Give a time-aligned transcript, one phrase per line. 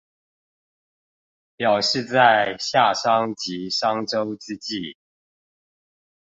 [1.55, 4.97] 表示在夏商及商周之際